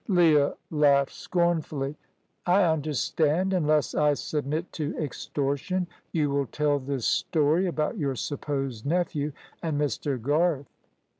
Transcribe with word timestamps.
Leah 0.07 0.55
laughed 0.71 1.11
scornfully. 1.11 1.95
"I 2.47 2.63
understand: 2.63 3.53
unless 3.53 3.93
I 3.93 4.15
submit 4.15 4.73
to 4.73 4.97
extortion 4.97 5.85
you 6.11 6.31
will 6.31 6.47
tell 6.47 6.79
this 6.79 7.05
story 7.05 7.67
about 7.67 7.99
your 7.99 8.15
supposed 8.15 8.83
nephew 8.83 9.31
and 9.61 9.79
Mr. 9.79 10.19
Garth." 10.19 10.65